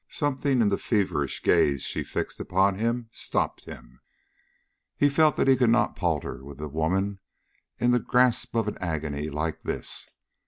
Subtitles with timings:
[0.09, 4.01] Something in the feverish gaze she fixed upon him stopped him.
[4.97, 7.19] He felt that he could not palter with a woman
[7.77, 10.09] in the grasp of an agony like this.